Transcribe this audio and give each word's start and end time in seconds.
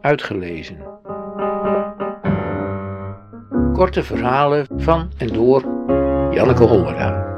uitgelezen. 0.00 0.78
Korte 3.72 4.02
verhalen 4.02 4.66
van 4.76 5.10
en 5.18 5.28
door 5.28 5.62
Janneke 6.30 6.64
Hollera. 6.64 7.28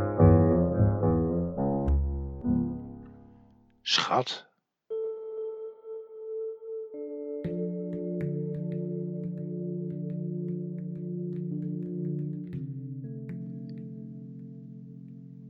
Schat. 3.82 4.50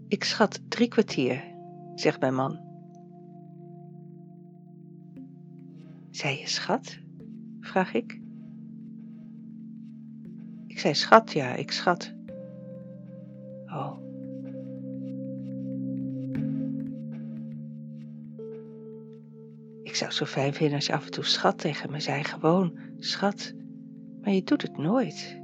Ik 0.08 0.24
schat 0.24 0.60
drie 0.68 0.88
kwartier, 0.88 1.44
zegt 1.94 2.20
mijn 2.20 2.34
man. 2.34 2.71
Zei 6.12 6.38
je 6.38 6.48
schat? 6.48 6.98
vraag 7.60 7.94
ik. 7.94 8.20
Ik 10.66 10.78
zei 10.78 10.94
schat, 10.94 11.32
ja, 11.32 11.54
ik 11.54 11.70
schat. 11.70 12.14
Oh. 13.66 13.96
Ik 19.82 19.94
zou 19.94 20.10
het 20.10 20.18
zo 20.18 20.24
fijn 20.24 20.54
vinden 20.54 20.76
als 20.76 20.86
je 20.86 20.92
af 20.92 21.04
en 21.04 21.10
toe 21.10 21.24
schat 21.24 21.58
tegen 21.58 21.90
me 21.90 22.00
zei. 22.00 22.24
Gewoon 22.24 22.78
schat. 22.98 23.54
Maar 24.20 24.32
je 24.32 24.42
doet 24.42 24.62
het 24.62 24.76
nooit. 24.76 25.40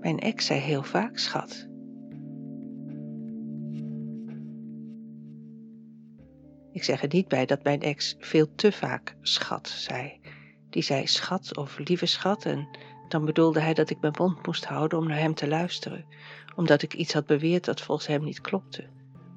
Mijn 0.00 0.18
ex 0.18 0.46
zei 0.46 0.60
heel 0.60 0.82
vaak 0.82 1.18
schat. 1.18 1.67
Ik 6.72 6.84
zeg 6.84 7.02
er 7.02 7.08
niet 7.08 7.28
bij 7.28 7.46
dat 7.46 7.62
mijn 7.62 7.80
ex 7.80 8.16
veel 8.18 8.54
te 8.54 8.72
vaak 8.72 9.16
schat 9.20 9.68
zei. 9.68 10.20
Die 10.70 10.82
zei 10.82 11.06
schat 11.06 11.56
of 11.56 11.78
lieve 11.78 12.06
schat 12.06 12.44
en 12.44 12.68
dan 13.08 13.24
bedoelde 13.24 13.60
hij 13.60 13.74
dat 13.74 13.90
ik 13.90 14.00
mijn 14.00 14.14
mond 14.18 14.46
moest 14.46 14.64
houden 14.64 14.98
om 14.98 15.08
naar 15.08 15.18
hem 15.18 15.34
te 15.34 15.48
luisteren, 15.48 16.04
omdat 16.56 16.82
ik 16.82 16.94
iets 16.94 17.12
had 17.12 17.26
beweerd 17.26 17.64
dat 17.64 17.80
volgens 17.80 18.06
hem 18.06 18.24
niet 18.24 18.40
klopte, 18.40 18.88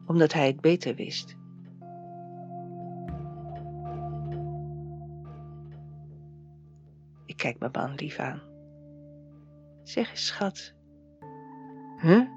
omdat 0.06 0.34
hij 0.34 0.48
het 0.48 0.62
beter 0.62 0.96
wist. 0.96 1.36
Ik 7.26 7.38
kijk 7.38 7.60
mijn 7.60 7.72
man 7.72 7.96
lief 7.96 8.20
aan. 8.20 8.42
Zeg 9.84 10.10
eens, 10.10 10.26
schat. 10.26 10.74
Huh? 12.02 12.28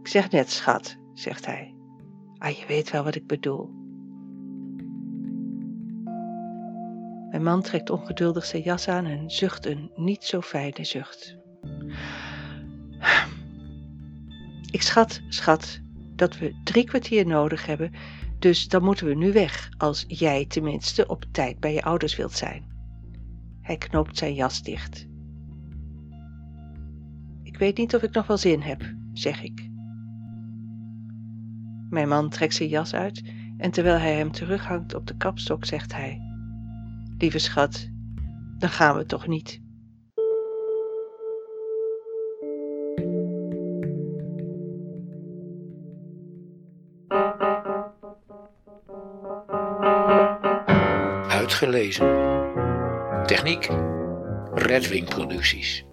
Ik 0.00 0.08
zeg 0.08 0.30
net, 0.30 0.50
schat, 0.50 0.98
zegt 1.14 1.46
hij. 1.46 1.74
Ah, 2.38 2.50
je 2.50 2.66
weet 2.66 2.90
wel 2.90 3.04
wat 3.04 3.14
ik 3.14 3.26
bedoel. 3.26 3.81
Mijn 7.32 7.44
man 7.44 7.62
trekt 7.62 7.90
ongeduldig 7.90 8.44
zijn 8.44 8.62
jas 8.62 8.88
aan 8.88 9.04
en 9.04 9.30
zucht 9.30 9.66
een 9.66 9.90
niet 9.94 10.24
zo 10.24 10.40
fijne 10.40 10.84
zucht. 10.84 11.36
Ik 14.70 14.82
schat, 14.82 15.20
schat, 15.28 15.80
dat 16.16 16.38
we 16.38 16.60
drie 16.64 16.84
kwartier 16.84 17.26
nodig 17.26 17.66
hebben, 17.66 17.92
dus 18.38 18.68
dan 18.68 18.82
moeten 18.82 19.06
we 19.06 19.14
nu 19.14 19.32
weg, 19.32 19.70
als 19.76 20.04
jij 20.08 20.46
tenminste 20.46 21.06
op 21.06 21.24
tijd 21.30 21.60
bij 21.60 21.72
je 21.72 21.82
ouders 21.82 22.16
wilt 22.16 22.32
zijn. 22.32 22.64
Hij 23.60 23.76
knoopt 23.76 24.18
zijn 24.18 24.34
jas 24.34 24.62
dicht. 24.62 25.06
Ik 27.42 27.58
weet 27.58 27.76
niet 27.76 27.94
of 27.94 28.02
ik 28.02 28.12
nog 28.12 28.26
wel 28.26 28.38
zin 28.38 28.60
heb, 28.60 28.94
zeg 29.12 29.42
ik. 29.42 29.70
Mijn 31.88 32.08
man 32.08 32.30
trekt 32.30 32.54
zijn 32.54 32.68
jas 32.68 32.94
uit 32.94 33.22
en 33.56 33.70
terwijl 33.70 33.98
hij 33.98 34.16
hem 34.16 34.32
terughangt 34.32 34.94
op 34.94 35.06
de 35.06 35.16
kapstok, 35.16 35.64
zegt 35.64 35.94
hij: 35.94 36.31
Lieve 37.22 37.38
schat, 37.38 37.90
dan 38.58 38.68
gaan 38.68 38.96
we 38.96 39.06
toch 39.06 39.26
niet. 39.26 39.60
Uitgelezen. 51.28 52.06
Techniek. 53.26 53.68
Redwing 54.54 55.08
Producties. 55.08 55.84